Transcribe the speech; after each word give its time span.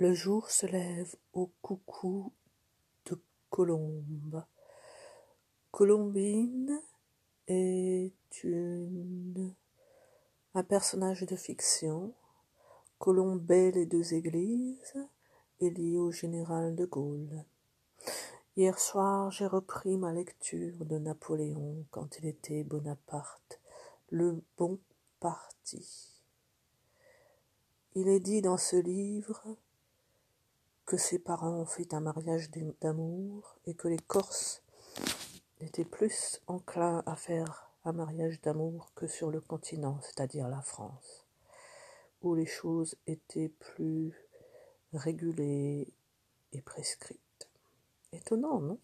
Le 0.00 0.14
jour 0.14 0.50
se 0.50 0.64
lève 0.64 1.14
au 1.34 1.50
coucou 1.60 2.32
de 3.04 3.20
colombe. 3.50 4.42
Colombine 5.72 6.80
est 7.46 8.14
une, 8.42 9.54
un 10.54 10.62
personnage 10.62 11.26
de 11.26 11.36
fiction. 11.36 12.14
Colombet 12.98 13.72
les 13.72 13.84
deux 13.84 14.14
églises 14.14 14.94
est 15.60 15.68
lié 15.68 15.98
au 15.98 16.10
général 16.10 16.74
de 16.76 16.86
Gaulle. 16.86 17.44
Hier 18.56 18.78
soir, 18.78 19.30
j'ai 19.30 19.46
repris 19.46 19.98
ma 19.98 20.14
lecture 20.14 20.82
de 20.86 20.96
Napoléon 20.96 21.84
quand 21.90 22.16
il 22.16 22.24
était 22.24 22.64
Bonaparte, 22.64 23.60
le 24.08 24.42
bon 24.56 24.78
parti. 25.20 26.08
Il 27.94 28.08
est 28.08 28.20
dit 28.20 28.40
dans 28.40 28.56
ce 28.56 28.76
livre 28.76 29.58
que 30.90 30.96
ses 30.96 31.20
parents 31.20 31.54
ont 31.54 31.66
fait 31.66 31.94
un 31.94 32.00
mariage 32.00 32.50
d'amour 32.80 33.56
et 33.64 33.74
que 33.74 33.86
les 33.86 34.00
Corses 34.00 34.60
étaient 35.60 35.84
plus 35.84 36.40
enclins 36.48 37.04
à 37.06 37.14
faire 37.14 37.70
un 37.84 37.92
mariage 37.92 38.40
d'amour 38.40 38.90
que 38.96 39.06
sur 39.06 39.30
le 39.30 39.40
continent, 39.40 40.00
c'est-à-dire 40.02 40.48
la 40.48 40.62
France, 40.62 41.28
où 42.22 42.34
les 42.34 42.44
choses 42.44 42.96
étaient 43.06 43.50
plus 43.50 44.12
régulées 44.92 45.94
et 46.50 46.60
prescrites. 46.60 47.48
Étonnant, 48.10 48.58
non? 48.58 48.80